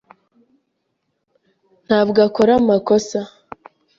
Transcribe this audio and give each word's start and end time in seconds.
ntabwo 1.85 2.17
akora 2.27 2.51
amakosa. 2.61 3.19